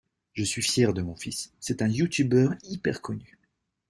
Je 0.33 0.43
suis 0.43 0.63
fier 0.63 0.95
de 0.95 1.03
mon 1.03 1.15
fils, 1.15 1.53
c'est 1.59 1.83
un 1.83 1.87
youtuber 1.87 2.49
hyper 2.63 3.01
connu. 3.03 3.37